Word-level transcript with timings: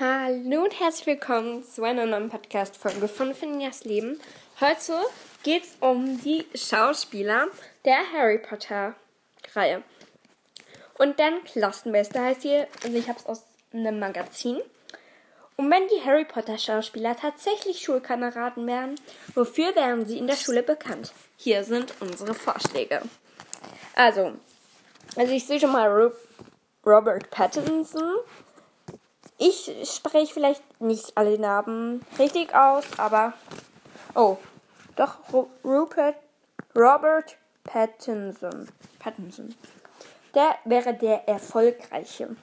Hallo 0.00 0.64
und 0.64 0.80
herzlich 0.80 1.06
willkommen 1.06 1.62
zu 1.62 1.84
einer 1.84 2.04
neuen 2.04 2.28
Podcast-Folge 2.28 3.06
von 3.06 3.32
Finjas 3.32 3.84
Leben. 3.84 4.18
Heute 4.60 4.94
geht 5.44 5.62
es 5.62 5.76
um 5.78 6.20
die 6.20 6.44
Schauspieler 6.52 7.46
der 7.84 7.98
Harry 8.12 8.38
Potter-Reihe. 8.38 9.84
Und 10.98 11.20
dann 11.20 11.44
Klassenbeste 11.44 12.20
heißt 12.20 12.42
hier, 12.42 12.66
also 12.82 12.96
ich 12.96 13.08
habe 13.08 13.20
es 13.20 13.26
aus 13.26 13.44
einem 13.72 14.00
Magazin. 14.00 14.58
Und 15.54 15.70
wenn 15.70 15.86
die 15.86 16.04
Harry 16.04 16.24
Potter-Schauspieler 16.24 17.16
tatsächlich 17.16 17.78
Schulkameraden 17.78 18.66
wären, 18.66 18.96
wofür 19.36 19.76
wären 19.76 20.06
sie 20.06 20.18
in 20.18 20.26
der 20.26 20.34
Schule 20.34 20.64
bekannt? 20.64 21.12
Hier 21.36 21.62
sind 21.62 21.94
unsere 22.00 22.34
Vorschläge. 22.34 23.00
Also, 23.94 24.32
also 25.14 25.32
ich 25.32 25.46
sehe 25.46 25.60
schon 25.60 25.70
mal 25.70 26.12
Robert 26.84 27.30
Pattinson, 27.30 28.16
ich 29.38 29.70
spreche 29.84 30.32
vielleicht 30.32 30.80
nicht 30.80 31.16
alle 31.16 31.38
Namen 31.38 32.04
richtig 32.18 32.54
aus, 32.54 32.84
aber. 32.98 33.32
Oh, 34.14 34.38
doch, 34.96 35.16
Rupert, 35.64 36.16
Robert 36.74 37.36
Pattinson. 37.64 38.68
Pattinson. 38.98 39.54
Der 40.34 40.56
wäre 40.64 40.94
der 40.94 41.28
erfolgreiche. 41.28 42.36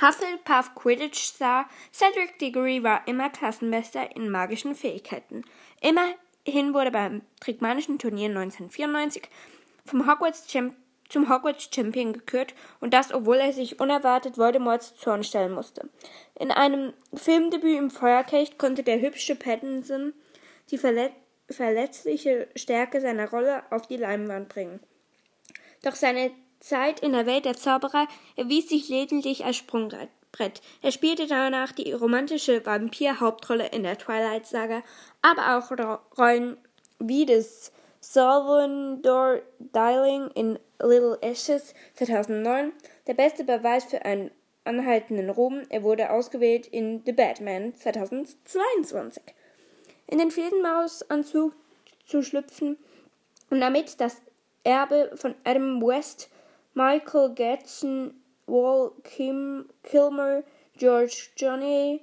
Hufflepuff 0.00 0.74
Quidditch-Star 0.74 1.68
Cedric 1.92 2.38
Diggory 2.38 2.82
war 2.82 3.06
immer 3.06 3.28
Klassenbester 3.28 4.14
in 4.16 4.30
magischen 4.30 4.74
Fähigkeiten. 4.74 5.44
Immerhin 5.80 6.72
wurde 6.74 6.90
beim 6.90 7.22
Trigmanischen 7.40 7.98
Turnier 7.98 8.28
1994 8.28 9.28
vom 9.84 10.10
Hogwarts 10.10 10.46
Champ 10.46 10.74
zum 11.10 11.28
Hogwarts 11.28 11.68
Champion 11.74 12.12
gekürt 12.12 12.54
und 12.80 12.94
das, 12.94 13.12
obwohl 13.12 13.36
er 13.36 13.52
sich 13.52 13.80
unerwartet 13.80 14.38
Voldemorts 14.38 14.96
Zorn 14.96 15.24
stellen 15.24 15.52
musste. 15.52 15.88
In 16.38 16.50
einem 16.50 16.92
Filmdebüt 17.12 17.76
im 17.76 17.90
Feuerkelch 17.90 18.58
konnte 18.58 18.82
der 18.82 19.00
hübsche 19.00 19.36
Pattinson 19.36 20.14
die 20.70 20.78
verlet 20.78 21.12
verletzliche 21.48 22.48
Stärke 22.54 23.00
seiner 23.00 23.28
Rolle 23.28 23.64
auf 23.70 23.86
die 23.88 23.96
Leinwand 23.96 24.48
bringen. 24.48 24.78
Doch 25.82 25.96
seine 25.96 26.30
Zeit 26.60 27.00
in 27.00 27.12
der 27.12 27.26
Welt 27.26 27.44
der 27.44 27.56
Zauberer 27.56 28.06
erwies 28.36 28.68
sich 28.68 28.88
lediglich 28.88 29.44
als 29.44 29.56
Sprungbrett. 29.56 30.62
Er 30.80 30.92
spielte 30.92 31.26
danach 31.26 31.72
die 31.72 31.92
romantische 31.92 32.64
Vampir-Hauptrolle 32.64 33.66
in 33.68 33.82
der 33.82 33.98
Twilight-Saga, 33.98 34.82
aber 35.22 35.58
auch 35.58 36.16
Rollen 36.16 36.56
wie 37.00 37.26
des 37.26 37.72
Salvador 38.00 39.42
Dialing 39.58 40.30
in 40.34 40.58
Little 40.82 41.18
Ashes 41.20 41.74
2009 41.94 42.72
der 43.06 43.14
beste 43.14 43.44
Beweis 43.44 43.84
für 43.84 44.04
einen 44.04 44.30
anhaltenden 44.64 45.28
Ruhm. 45.28 45.62
Er 45.68 45.82
wurde 45.82 46.10
ausgewählt 46.10 46.66
in 46.66 47.02
The 47.04 47.12
Batman 47.12 47.74
2022. 47.74 49.22
In 50.06 50.18
den 50.18 50.30
Fledermausanzug 50.30 51.52
zu 52.06 52.22
schlüpfen 52.22 52.78
und 53.50 53.60
damit 53.60 54.00
das 54.00 54.22
Erbe 54.64 55.12
von 55.14 55.34
Adam 55.44 55.82
West, 55.82 56.30
Michael 56.74 57.34
Gatson, 57.34 58.14
Wall 58.46 58.92
Kim, 59.04 59.68
Kilmer, 59.82 60.42
George 60.76 61.28
Johnny, 61.36 62.00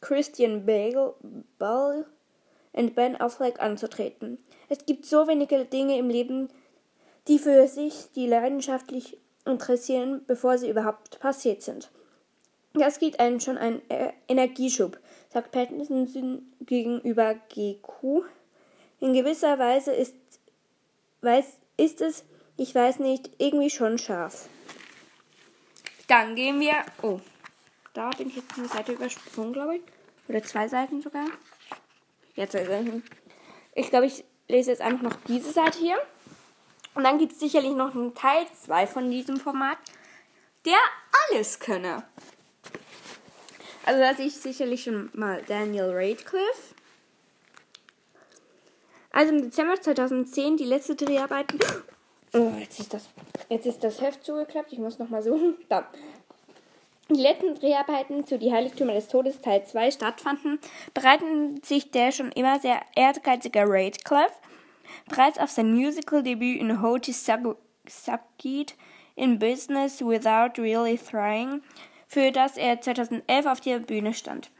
Christian 0.00 0.64
Bale, 0.64 1.14
Bale 1.58 2.06
und 2.72 2.94
Ben 2.94 3.20
Affleck 3.20 3.60
anzutreten. 3.60 4.38
Es 4.68 4.86
gibt 4.86 5.06
so 5.06 5.26
wenige 5.28 5.64
Dinge 5.64 5.98
im 5.98 6.08
Leben, 6.08 6.48
die 7.28 7.38
für 7.38 7.68
sich 7.68 8.12
die 8.14 8.26
leidenschaftlich 8.26 9.18
interessieren, 9.44 10.22
bevor 10.26 10.58
sie 10.58 10.70
überhaupt 10.70 11.20
passiert 11.20 11.62
sind. 11.62 11.90
Das 12.74 12.98
gibt 12.98 13.20
einem 13.20 13.38
schon 13.40 13.58
einen 13.58 13.82
äh, 13.90 14.12
Energieschub, 14.28 14.98
sagt 15.30 15.52
Pattinson 15.52 16.42
gegenüber 16.60 17.34
GQ. 17.34 18.24
In 19.00 19.12
gewisser 19.12 19.58
Weise 19.58 19.92
ist, 19.92 20.16
weiß, 21.20 21.58
ist 21.76 22.00
es, 22.00 22.24
ich 22.56 22.74
weiß 22.74 23.00
nicht, 23.00 23.30
irgendwie 23.38 23.70
schon 23.70 23.98
scharf. 23.98 24.48
Dann 26.08 26.34
gehen 26.34 26.60
wir. 26.60 26.74
Oh, 27.02 27.20
da 27.94 28.10
bin 28.10 28.28
ich 28.28 28.36
jetzt 28.36 28.56
eine 28.56 28.68
Seite 28.68 28.92
übersprungen, 28.92 29.52
glaube 29.52 29.76
ich. 29.76 29.82
Oder 30.28 30.42
zwei 30.42 30.68
Seiten 30.68 31.02
sogar. 31.02 31.26
Seiten. 32.36 33.02
Ich 33.74 33.90
glaube, 33.90 34.06
ich 34.06 34.24
lese 34.48 34.70
jetzt 34.70 34.82
einfach 34.82 35.02
noch 35.02 35.16
diese 35.28 35.52
Seite 35.52 35.78
hier. 35.78 35.96
Und 36.94 37.04
dann 37.04 37.18
gibt 37.18 37.32
es 37.32 37.40
sicherlich 37.40 37.72
noch 37.72 37.94
einen 37.94 38.14
Teil 38.14 38.46
2 38.64 38.86
von 38.86 39.10
diesem 39.10 39.38
Format, 39.38 39.78
der 40.66 40.76
alles 41.30 41.58
könne. 41.58 42.04
Also 43.84 44.00
da 44.00 44.14
sehe 44.14 44.26
ich 44.26 44.36
sicherlich 44.36 44.84
schon 44.84 45.10
mal 45.14 45.42
Daniel 45.46 45.90
Radcliffe. 45.90 46.74
Also 49.10 49.32
im 49.32 49.42
Dezember 49.42 49.80
2010 49.80 50.56
die 50.56 50.64
letzte 50.64 50.94
Dreharbeiten. 50.94 51.58
Oh, 52.34 52.52
jetzt 52.58 52.80
ist 52.80 52.94
das, 52.94 53.08
jetzt 53.48 53.66
ist 53.66 53.84
das 53.84 54.00
Heft 54.00 54.24
zugeklappt. 54.24 54.72
Ich 54.72 54.78
muss 54.78 54.98
nochmal 54.98 55.22
suchen. 55.22 55.56
Da. 55.68 55.90
Die 57.14 57.20
letzten 57.20 57.54
Dreharbeiten 57.54 58.26
zu 58.26 58.38
Die 58.38 58.52
Heiligtümer 58.52 58.94
des 58.94 59.08
Todes 59.08 59.40
Teil 59.42 59.64
2 59.64 59.90
stattfanden, 59.90 60.58
bereiten 60.94 61.62
sich 61.62 61.90
der 61.90 62.10
schon 62.10 62.32
immer 62.32 62.58
sehr 62.58 62.80
ehrgeizige 62.96 63.64
Radcliffe 63.66 64.32
bereits 65.08 65.38
auf 65.38 65.50
sein 65.50 65.74
Musical-Debüt 65.74 66.60
in 66.60 66.80
How 66.80 66.98
to 66.98 67.12
Succeed 67.12 68.74
in 69.14 69.38
Business 69.38 70.00
Without 70.00 70.60
Really 70.60 70.98
Trying, 70.98 71.62
für 72.06 72.32
das 72.32 72.56
er 72.56 72.80
2011 72.80 73.46
auf 73.46 73.60
der 73.60 73.80
Bühne 73.80 74.14
stand. 74.14 74.50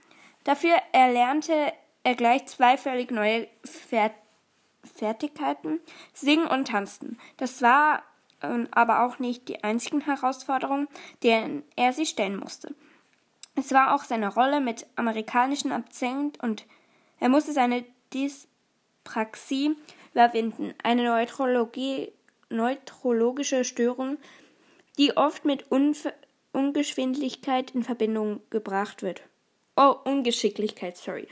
Dafür 0.44 0.74
erlernte 0.92 1.72
er 2.04 2.14
gleich 2.14 2.46
zwei 2.46 2.76
völlig 2.76 3.10
neue 3.10 3.48
Fertigkeiten, 4.94 5.80
Singen 6.12 6.46
und 6.48 6.68
Tanzen. 6.68 7.18
Das 7.38 7.62
war 7.62 8.02
aber 8.70 9.04
auch 9.04 9.18
nicht 9.18 9.48
die 9.48 9.62
einzigen 9.64 10.00
Herausforderungen, 10.00 10.88
denen 11.22 11.62
er 11.76 11.92
sich 11.92 12.10
stellen 12.10 12.36
musste. 12.36 12.74
Es 13.54 13.72
war 13.72 13.94
auch 13.94 14.04
seine 14.04 14.32
Rolle 14.32 14.60
mit 14.60 14.86
amerikanischem 14.96 15.72
Akzent 15.72 16.42
und 16.42 16.64
er 17.20 17.28
musste 17.28 17.52
seine 17.52 17.84
Dyspraxie 18.12 19.76
überwinden, 20.12 20.74
eine 20.82 21.04
Neurologie, 21.04 22.12
neurologische 22.50 23.64
Störung, 23.64 24.18
die 24.98 25.16
oft 25.16 25.44
mit 25.44 25.70
Unf 25.70 26.08
Ungeschwindlichkeit 26.52 27.70
in 27.70 27.82
Verbindung 27.82 28.40
gebracht 28.50 29.02
wird. 29.02 29.22
Oh, 29.74 29.96
Ungeschicklichkeit, 30.04 30.98
sorry. 30.98 31.26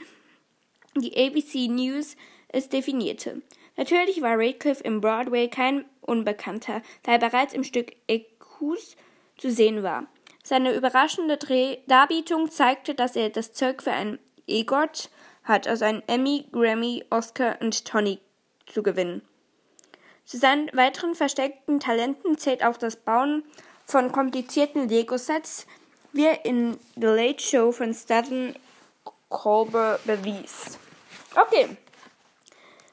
Die 0.95 1.15
ABC 1.15 1.67
News 1.67 2.15
es 2.47 2.69
definierte. 2.69 3.41
Natürlich 3.77 4.21
war 4.21 4.37
Radcliffe 4.37 4.83
im 4.83 4.99
Broadway 4.99 5.47
kein 5.47 5.85
Unbekannter, 6.01 6.81
da 7.03 7.13
er 7.13 7.19
bereits 7.19 7.53
im 7.53 7.63
Stück 7.63 7.93
Ecus 8.07 8.95
zu 9.37 9.51
sehen 9.51 9.83
war. 9.83 10.07
Seine 10.43 10.73
überraschende 10.73 11.37
Dreh 11.37 11.77
Darbietung 11.87 12.49
zeigte, 12.49 12.95
dass 12.95 13.15
er 13.15 13.29
das 13.29 13.53
Zeug 13.53 13.83
für 13.83 13.91
einen 13.91 14.19
EGOT 14.47 15.09
hat, 15.43 15.67
also 15.67 15.85
einen 15.85 16.03
Emmy, 16.07 16.45
Grammy, 16.51 17.05
Oscar 17.09 17.57
und 17.61 17.85
Tony 17.85 18.19
zu 18.65 18.83
gewinnen. 18.83 19.21
Zu 20.25 20.37
seinen 20.37 20.69
weiteren 20.73 21.15
versteckten 21.15 21.79
Talenten 21.79 22.37
zählt 22.37 22.63
auch 22.63 22.77
das 22.77 22.95
Bauen 22.95 23.43
von 23.85 24.11
komplizierten 24.11 24.87
Lego-Sets, 24.87 25.67
wie 26.13 26.25
er 26.25 26.45
in 26.45 26.77
The 26.95 27.07
Late 27.07 27.43
Show 27.43 27.71
von 27.71 27.93
Stephen 27.93 28.55
Colbert 29.29 30.05
bewies. 30.05 30.77
Okay. 31.35 31.77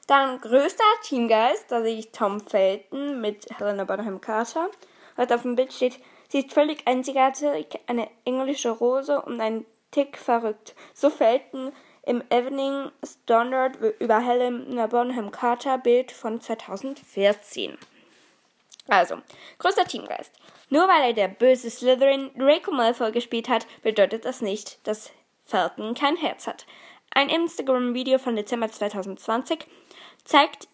Dann 0.09 0.41
größter 0.41 0.83
Teamgeist, 1.03 1.65
da 1.71 1.83
sehe 1.83 1.99
ich 1.99 2.11
Tom 2.11 2.39
Felton 2.39 3.21
mit 3.21 3.45
Helena 3.59 3.83
Bonham 3.83 4.19
Carter. 4.19 4.71
Heute 5.17 5.35
auf 5.35 5.43
dem 5.43 5.55
Bild 5.55 5.71
steht, 5.71 5.99
sie 6.29 6.39
ist 6.39 6.51
völlig 6.51 6.87
einzigartig, 6.87 7.67
eine 7.85 8.09
englische 8.25 8.71
Rose 8.71 9.21
und 9.21 9.39
ein 9.39 9.67
Tick 9.91 10.17
verrückt. 10.17 10.73
So 10.95 11.11
Felton 11.11 11.73
im 12.07 12.23
Evening 12.31 12.89
Standard 13.05 13.77
über 13.99 14.19
Helena 14.19 14.87
Bonham 14.87 15.29
Carter 15.29 15.77
Bild 15.77 16.11
von 16.11 16.41
2014. 16.41 17.77
Also, 18.87 19.17
größter 19.59 19.85
Teamgeist. 19.85 20.33
Nur 20.71 20.87
weil 20.87 21.09
er 21.09 21.13
der 21.13 21.27
böse 21.27 21.69
Slytherin 21.69 22.31
Draco 22.35 22.71
Malfoy 22.71 23.11
gespielt 23.11 23.47
hat, 23.47 23.67
bedeutet 23.83 24.25
das 24.25 24.41
nicht, 24.41 24.79
dass 24.87 25.11
Felton 25.45 25.93
kein 25.93 26.17
Herz 26.17 26.47
hat. 26.47 26.65
Ein 27.11 27.29
Instagram-Video 27.29 28.17
von 28.17 28.35
Dezember 28.35 28.71
2020 28.71 29.67
zeigt, 30.29 30.67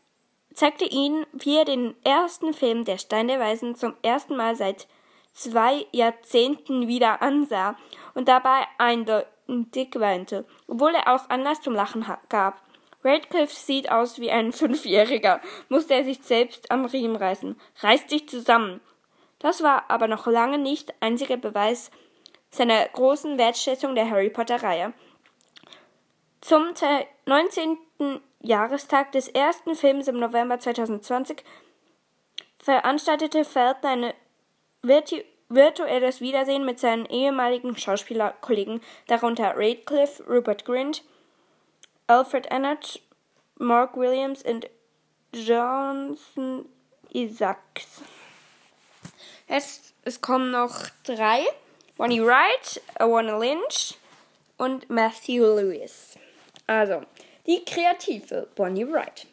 zeigte 0.54 0.84
ihn, 0.84 1.25
wie 1.31 1.56
er 1.56 1.63
den 1.63 1.96
ersten 2.04 2.54
Film 2.54 2.84
der 2.84 2.98
Stein 2.98 3.30
der 3.30 3.40
Weisen 3.40 3.75
zum 3.75 3.94
ersten 4.02 4.36
Mal 4.36 4.57
seit 4.57 4.88
zwei 5.34 5.86
Jahrzehnten 5.94 6.90
wieder 6.90 7.22
ansah 7.22 7.78
und 8.16 8.28
dabei 8.28 8.66
eindeutig 8.78 9.96
weinte, 9.96 10.46
obwohl 10.68 10.94
er 10.94 11.13
auch 11.13 11.30
Anlass 11.30 11.62
zum 11.62 11.74
Lachen 11.74 12.06
gab. 12.28 12.62
Radcliffe 13.04 13.56
sieht 13.56 13.90
aus 13.90 14.19
wie 14.19 14.30
ein 14.30 14.52
Fünfjähriger, 14.52 15.40
musste 15.69 15.94
er 15.94 16.04
sich 16.04 16.22
selbst 16.22 16.69
am 16.69 16.84
Riemen 16.84 17.16
reißen. 17.16 17.56
Reiß 17.80 18.08
dich 18.08 18.28
zusammen! 18.28 18.81
Das 19.40 19.63
war 19.63 19.90
aber 19.90 20.08
noch 20.08 20.28
lange 20.28 20.58
nicht 20.58 20.94
einziger 21.00 21.38
Beweis 21.38 21.92
seiner 22.50 22.86
großen 22.90 23.38
Wertschätzung 23.38 23.96
der 23.96 24.10
Harry 24.10 24.30
Potter-Reihe. 24.30 24.94
Zum 26.42 26.74
19. 27.25 27.78
Jahrestag 28.45 29.12
des 29.12 29.27
ersten 29.27 29.75
Films 29.75 30.07
im 30.07 30.19
November 30.19 30.59
2020 30.59 31.44
veranstaltete 32.59 33.44
Felton 33.44 34.06
ein 34.06 34.13
virtu 34.81 35.18
virtuelles 35.47 36.21
Wiedersehen 36.21 36.65
mit 36.65 36.80
seinen 36.80 37.06
ehemaligen 37.06 37.77
Schauspielerkollegen, 37.77 38.81
darunter 39.06 39.53
Radcliffe, 39.56 40.24
Rupert 40.27 40.65
Grint, 40.65 41.03
Alfred 42.07 42.47
Ennett, 42.47 43.00
Mark 43.57 43.95
Williams 43.95 44.42
und 44.42 44.68
Johnson 45.33 46.65
Isaacs. 47.13 48.01
Es, 49.48 49.94
es 50.03 50.19
kommen 50.19 50.50
noch 50.50 50.88
drei. 51.03 51.45
Bonnie 51.95 52.21
Wright, 52.21 52.81
Awana 52.95 53.38
Lynch 53.38 53.95
und 54.57 54.89
Matthew 54.89 55.44
Lewis. 55.44 56.18
Also, 56.65 57.03
die 57.47 57.63
kreative 57.65 58.47
Bonnie 58.56 58.88
Wright. 58.88 59.27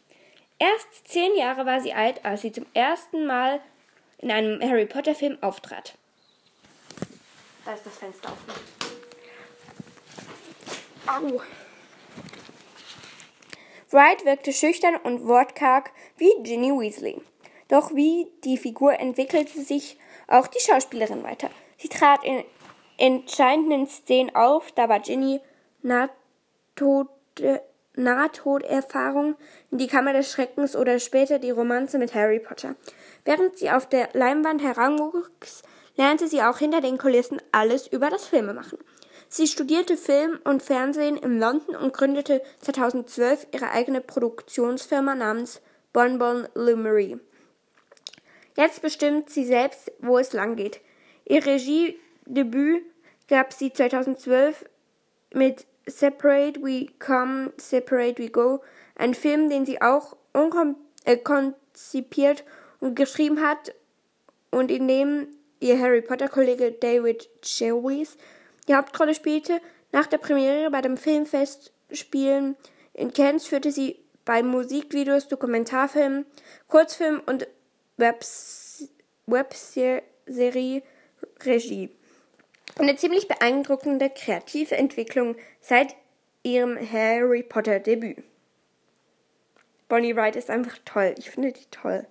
Erst 0.58 1.08
zehn 1.08 1.34
Jahre 1.36 1.66
war 1.66 1.80
sie 1.80 1.92
alt, 1.92 2.24
als 2.24 2.42
sie 2.42 2.52
zum 2.52 2.66
ersten 2.74 3.26
Mal 3.26 3.60
in 4.18 4.30
einem 4.30 4.60
Harry 4.62 4.86
Potter 4.86 5.14
Film 5.14 5.38
auftrat. 5.40 5.94
Da 7.64 7.74
ist 7.74 7.86
das 7.86 7.98
Fenster 7.98 8.30
offen. 8.32 8.52
Au. 11.06 11.40
Wright 13.90 14.24
wirkte 14.24 14.52
schüchtern 14.52 14.96
und 14.96 15.26
wortkarg 15.26 15.90
wie 16.16 16.32
Ginny 16.42 16.70
Weasley. 16.70 17.20
Doch 17.68 17.94
wie 17.94 18.28
die 18.44 18.56
Figur 18.56 18.98
entwickelte 18.98 19.62
sich 19.62 19.98
auch 20.28 20.46
die 20.46 20.60
Schauspielerin 20.60 21.24
weiter. 21.24 21.50
Sie 21.76 21.88
trat 21.88 22.24
in 22.24 22.44
entscheidenden 22.98 23.86
Szenen 23.86 24.34
auf, 24.34 24.72
da 24.72 24.88
war 24.88 25.00
Ginny 25.00 25.40
Nahtod, 25.82 27.08
Nahtoderfahrung 27.94 29.36
in 29.70 29.78
die 29.78 29.86
Kammer 29.86 30.12
des 30.12 30.30
Schreckens 30.30 30.76
oder 30.76 30.98
später 30.98 31.38
die 31.38 31.50
Romanze 31.50 31.98
mit 31.98 32.14
Harry 32.14 32.40
Potter. 32.40 32.74
Während 33.24 33.58
sie 33.58 33.70
auf 33.70 33.88
der 33.88 34.08
Leinwand 34.12 34.62
heranwuchs, 34.62 35.62
lernte 35.96 36.28
sie 36.28 36.42
auch 36.42 36.58
hinter 36.58 36.80
den 36.80 36.98
Kulissen 36.98 37.40
alles 37.52 37.86
über 37.86 38.08
das 38.08 38.26
Filmemachen. 38.26 38.78
Sie 39.28 39.46
studierte 39.46 39.96
Film 39.96 40.38
und 40.44 40.62
Fernsehen 40.62 41.16
in 41.16 41.38
London 41.38 41.74
und 41.74 41.94
gründete 41.94 42.42
2012 42.60 43.46
ihre 43.52 43.70
eigene 43.70 44.00
Produktionsfirma 44.00 45.14
namens 45.14 45.62
Bonbon 45.92 46.48
Lumery. 46.54 47.18
Jetzt 48.56 48.82
bestimmt 48.82 49.30
sie 49.30 49.44
selbst, 49.44 49.90
wo 50.00 50.18
es 50.18 50.32
lang 50.32 50.56
geht. 50.56 50.80
Ihr 51.24 51.44
Regiedebüt 51.46 52.84
gab 53.28 53.52
sie 53.52 53.72
2012 53.72 54.66
mit 55.32 55.66
Separate 55.86 56.62
We 56.62 56.86
Come, 56.98 57.52
Separate 57.56 58.22
We 58.22 58.30
Go, 58.30 58.62
ein 58.96 59.14
Film, 59.14 59.48
den 59.48 59.66
sie 59.66 59.80
auch 59.80 60.16
äh, 61.04 61.16
konzipiert 61.16 62.44
und 62.80 62.94
geschrieben 62.94 63.40
hat 63.40 63.74
und 64.50 64.70
in 64.70 64.86
dem 64.88 65.28
ihr 65.60 65.78
Harry 65.80 66.02
Potter 66.02 66.28
Kollege 66.28 66.72
David 66.72 67.28
Chewis 67.42 68.16
die 68.68 68.74
Hauptrolle 68.74 69.14
spielte. 69.14 69.60
Nach 69.92 70.06
der 70.06 70.18
Premiere 70.18 70.70
bei 70.70 70.80
dem 70.80 70.96
Filmfestspielen 70.96 72.56
in 72.94 73.12
Cannes 73.12 73.46
führte 73.46 73.70
sie 73.72 73.98
bei 74.24 74.42
Musikvideos, 74.42 75.28
Dokumentarfilmen, 75.28 76.26
Kurzfilmen 76.68 77.20
und 77.20 77.46
Webserie 79.26 80.02
Regie. 81.44 81.90
Eine 82.78 82.96
ziemlich 82.96 83.28
beeindruckende 83.28 84.10
kreative 84.10 84.76
Entwicklung 84.76 85.36
seit 85.60 85.94
ihrem 86.42 86.78
Harry 86.90 87.42
Potter 87.42 87.80
Debüt. 87.80 88.22
Bonnie 89.88 90.16
Wright 90.16 90.36
ist 90.36 90.50
einfach 90.50 90.78
toll. 90.84 91.14
Ich 91.18 91.30
finde 91.30 91.52
die 91.52 91.66
toll. 91.70 92.06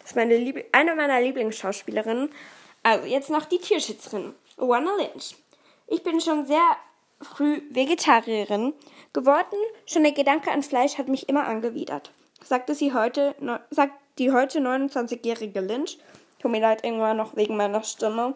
Das 0.00 0.10
ist 0.10 0.16
meine 0.16 0.36
Lieb 0.36 0.64
eine 0.72 0.94
meiner 0.96 1.20
Lieblingsschauspielerinnen. 1.20 2.30
Also 2.82 3.06
jetzt 3.06 3.30
noch 3.30 3.44
die 3.44 3.58
Tierschützerin. 3.58 4.34
Owana 4.58 4.96
Lynch. 4.96 5.36
Ich 5.86 6.02
bin 6.02 6.20
schon 6.20 6.46
sehr 6.46 6.76
früh 7.20 7.62
Vegetarierin 7.70 8.74
geworden. 9.12 9.56
Schon 9.86 10.02
der 10.02 10.12
Gedanke 10.12 10.50
an 10.50 10.62
Fleisch 10.62 10.98
hat 10.98 11.08
mich 11.08 11.28
immer 11.28 11.46
angewidert. 11.46 12.10
Sagte 12.42 12.74
sie 12.74 12.92
heute, 12.92 13.34
sagt 13.70 13.94
die 14.18 14.32
heute 14.32 14.60
29-jährige 14.60 15.60
Lynch. 15.60 15.98
Tut 16.40 16.50
mir 16.50 16.60
leid, 16.60 16.84
irgendwann 16.84 17.16
noch 17.16 17.36
wegen 17.36 17.56
meiner 17.56 17.82
Stimme. 17.82 18.34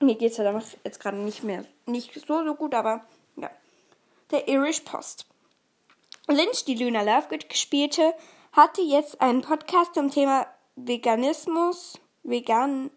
Mir 0.00 0.14
geht 0.14 0.30
es 0.30 0.36
ja 0.36 0.62
jetzt 0.84 1.00
gerade 1.00 1.16
nicht 1.16 1.42
mehr, 1.42 1.64
nicht 1.86 2.14
so, 2.14 2.44
so 2.44 2.54
gut, 2.54 2.74
aber 2.74 3.04
ja. 3.36 3.50
Der 4.30 4.46
Irish 4.46 4.80
Post. 4.80 5.26
Lynch, 6.28 6.64
die 6.66 6.76
Luna 6.76 7.02
Lovegood 7.02 7.56
spielte, 7.56 8.14
hatte 8.52 8.82
jetzt 8.82 9.20
einen 9.20 9.40
Podcast 9.40 9.94
zum 9.94 10.10
Thema 10.10 10.46
Veganismus, 10.76 11.98
Vegan, 12.22 12.90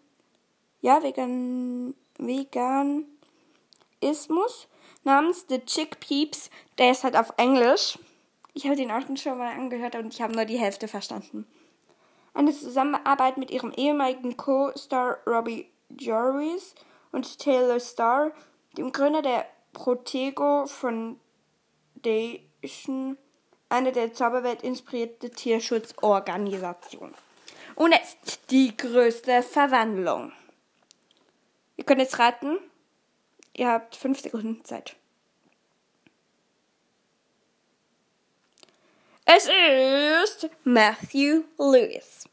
ja, 0.80 1.02
Vegan, 1.02 1.94
Veganismus 2.18 3.08
namens 5.02 5.46
The 5.48 5.64
Chick 5.64 5.98
Peeps. 5.98 6.50
Der 6.78 6.92
ist 6.92 7.02
halt 7.04 7.16
auf 7.16 7.32
Englisch. 7.36 7.98
Ich 8.54 8.64
habe 8.66 8.76
den 8.76 8.90
auch 8.90 9.00
schon 9.16 9.38
mal 9.38 9.54
angehört 9.54 9.96
und 9.96 10.12
ich 10.12 10.20
habe 10.20 10.34
nur 10.34 10.44
die 10.44 10.58
Hälfte 10.58 10.86
verstanden. 10.86 11.46
Eine 12.34 12.52
Zusammenarbeit 12.52 13.38
mit 13.38 13.50
ihrem 13.50 13.72
ehemaligen 13.72 14.36
Co-Star 14.36 15.18
Robbie 15.26 15.68
Jarvis 15.98 16.74
und 17.12 17.38
Taylor 17.38 17.78
Starr, 17.78 18.32
dem 18.76 18.90
Gründer 18.92 19.22
der 19.22 19.46
Protego 19.72 20.66
Foundation, 20.66 21.18
eine 23.68 23.92
der 23.92 24.12
Zauberwelt 24.12 24.62
inspirierte 24.62 25.30
Tierschutzorganisation. 25.30 27.14
Und 27.74 27.92
jetzt 27.92 28.50
die 28.50 28.76
größte 28.76 29.42
Verwandlung. 29.42 30.32
Ihr 31.76 31.84
könnt 31.84 32.00
jetzt 32.00 32.18
raten. 32.18 32.58
Ihr 33.54 33.68
habt 33.68 33.96
fünf 33.96 34.20
Sekunden 34.20 34.64
Zeit. 34.64 34.96
Es 39.24 39.48
ist 39.48 40.50
Matthew 40.64 41.44
Lewis. 41.56 42.24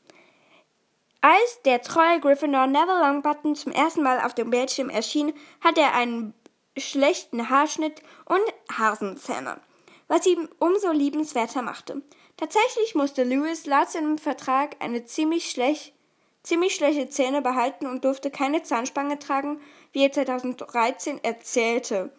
Als 1.21 1.62
der 1.66 1.81
treue 1.81 2.19
Gryffindor 2.19 2.68
Neville 2.68 3.00
Longbottom 3.00 3.56
zum 3.56 3.71
ersten 3.71 4.04
Mal 4.04 4.21
auf 4.21 4.33
dem 4.33 4.50
Bildschirm 4.50 4.89
erschien, 4.89 5.33
hatte 5.62 5.81
er 5.81 5.94
einen 5.94 6.33
schlechten 6.77 7.50
Haarschnitt 7.50 8.01
und 8.25 8.42
Hasenzähne, 8.77 9.60
was 10.08 10.25
ihn 10.25 10.48
umso 10.60 10.91
liebenswerter 10.91 11.62
machte. 11.62 12.01
Tatsächlich 12.38 12.96
musste 12.96 13.24
Lewis 13.24 13.65
laut 13.65 13.89
seinem 13.89 14.17
Vertrag 14.17 14.77
eine 14.79 15.03
ziemlich 15.05 15.50
schlecht 15.50 15.94
ziemlich 16.44 16.75
schlechte 16.75 17.10
Zähne 17.10 17.41
behalten 17.41 17.86
und 17.88 18.05
durfte 18.05 18.32
keine 18.32 18.63
Zahnspange 18.63 19.20
tragen, 19.20 19.60
wie 19.91 20.03
er 20.03 20.12
2013 20.12 21.24
erzählte. 21.24 22.12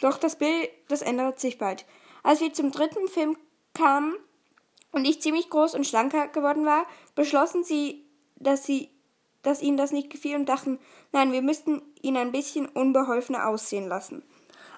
Doch 0.00 0.18
das 0.18 0.36
Bild, 0.36 0.70
das 0.88 1.02
ändert 1.02 1.40
sich 1.40 1.58
bald. 1.58 1.84
Als 2.22 2.40
wir 2.40 2.52
zum 2.52 2.70
dritten 2.70 3.08
Film 3.08 3.36
kamen 3.74 4.14
und 4.92 5.04
ich 5.04 5.20
ziemlich 5.20 5.50
groß 5.50 5.74
und 5.74 5.86
schlanker 5.86 6.28
geworden 6.28 6.64
war, 6.64 6.86
beschlossen 7.14 7.64
sie, 7.64 8.03
dass 8.44 8.64
sie, 8.64 8.90
dass 9.42 9.62
ihnen 9.62 9.76
das 9.76 9.92
nicht 9.92 10.10
gefiel 10.10 10.36
und 10.36 10.48
dachten, 10.48 10.78
nein, 11.12 11.32
wir 11.32 11.42
müssten 11.42 11.82
ihn 12.02 12.16
ein 12.16 12.32
bisschen 12.32 12.66
unbeholfener 12.66 13.48
aussehen 13.48 13.88
lassen. 13.88 14.22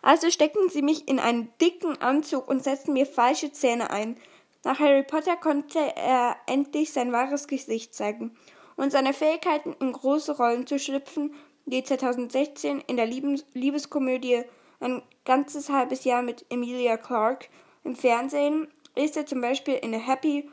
Also 0.03 0.31
steckten 0.31 0.69
sie 0.69 0.83
mich 0.83 1.09
in 1.09 1.19
einen 1.19 1.53
dicken 1.61 2.01
Anzug 2.01 2.49
und 2.49 2.63
setzten 2.63 2.93
mir 2.93 3.07
falsche 3.07 3.53
Zähne 3.53 3.91
ein. 3.91 4.17
Nach 4.65 4.79
Harry 4.79 5.03
Potter 5.03 5.37
konnte 5.37 5.79
er 5.79 6.37
endlich 6.47 6.93
sein 6.93 7.13
wahres 7.13 7.47
Gesicht 7.47 7.95
zeigen 7.95 8.37
und 8.77 8.93
seine 8.93 9.13
Fähigkeiten, 9.13 9.75
in 9.81 9.93
große 9.93 10.37
Rollen 10.37 10.67
zu 10.67 10.79
schlüpfen, 10.79 11.35
die 11.65 11.83
2016 11.83 12.81
in 12.87 12.97
der 12.97 13.07
Liebes 13.07 13.45
Liebeskomödie 13.55 14.45
ein 14.81 15.03
ganzes 15.25 15.71
halbes 15.71 16.05
Jahr 16.05 16.23
mit 16.23 16.45
Emilia 16.51 16.97
Clarke 16.97 17.49
im 17.83 17.97
Fernsehen, 17.97 18.69
ist 18.95 19.17
er 19.17 19.27
zum 19.27 19.41
Beispiel 19.41 19.75
in 19.75 19.93
Happy 19.93 20.51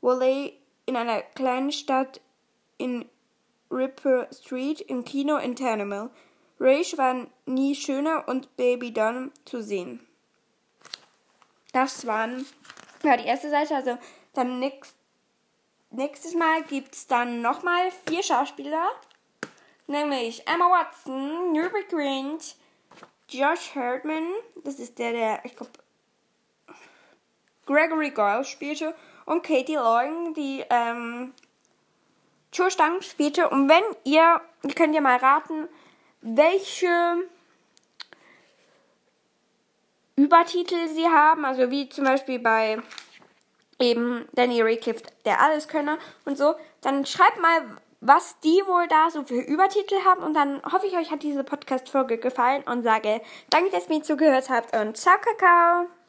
Valley 0.00 0.54
in 0.86 0.96
einer 0.96 1.22
kleinen 1.22 1.72
Stadt 1.72 2.20
in 2.82 3.08
Ripper 3.70 4.28
Street 4.32 4.80
im 4.80 5.04
Kino 5.04 5.36
in 5.36 5.56
Tannemel. 5.56 6.10
Rage 6.60 6.98
war 6.98 7.26
nie 7.46 7.74
schöner 7.74 8.28
und 8.28 8.56
Baby 8.56 8.92
Dunham 8.92 9.32
zu 9.44 9.62
sehen. 9.62 10.06
Das 11.72 12.06
waren 12.06 12.44
ja 13.02 13.16
die 13.16 13.26
erste 13.26 13.50
Seite, 13.50 13.74
also 13.74 13.98
dann 14.34 14.60
nächst, 14.60 14.94
nächstes 15.90 16.34
Mal 16.34 16.62
gibt 16.64 16.94
es 16.94 17.06
dann 17.06 17.40
nochmal 17.40 17.90
vier 18.06 18.22
Schauspieler, 18.22 18.90
nämlich 19.86 20.46
Emma 20.46 20.66
Watson, 20.66 21.58
Rupert 21.58 21.88
Grint, 21.88 22.56
Josh 23.28 23.74
Herdman, 23.74 24.28
das 24.62 24.78
ist 24.78 24.98
der, 24.98 25.12
der, 25.12 25.44
ich 25.44 25.56
glaube, 25.56 25.72
Gregory 27.64 28.10
Goyle 28.10 28.44
spielte 28.44 28.94
und 29.24 29.42
Katie 29.42 29.76
Logan, 29.76 30.34
die 30.34 30.64
ähm, 30.68 31.32
Cho 32.52 32.70
Stang 32.70 33.02
spielte. 33.02 33.48
Und 33.48 33.68
wenn 33.68 33.82
ihr, 34.04 34.40
ihr 34.62 34.74
könnt 34.74 34.94
ja 34.94 35.00
mal 35.00 35.16
raten, 35.16 35.68
welche 36.20 37.24
Übertitel 40.16 40.88
sie 40.88 41.08
haben, 41.08 41.44
also 41.44 41.70
wie 41.70 41.88
zum 41.88 42.04
Beispiel 42.04 42.38
bei 42.38 42.80
eben 43.78 44.28
Danny 44.32 44.62
Radcliffe, 44.62 45.02
der 45.24 45.40
Alleskönner 45.40 45.98
und 46.24 46.38
so, 46.38 46.54
dann 46.82 47.04
schreibt 47.06 47.40
mal, 47.40 47.62
was 48.00 48.38
die 48.40 48.62
wohl 48.66 48.86
da 48.88 49.10
so 49.10 49.24
für 49.24 49.40
Übertitel 49.40 50.04
haben 50.04 50.22
und 50.22 50.34
dann 50.34 50.60
hoffe 50.64 50.86
ich, 50.86 50.96
euch 50.96 51.10
hat 51.10 51.22
diese 51.22 51.44
Podcast-Folge 51.44 52.18
gefallen 52.18 52.62
und 52.64 52.82
sage 52.82 53.20
danke, 53.50 53.70
dass 53.70 53.88
ihr 53.88 53.96
mir 53.96 54.02
zugehört 54.02 54.50
habt 54.50 54.76
und 54.76 54.96
ciao, 54.96 55.16
Kakao! 55.18 56.01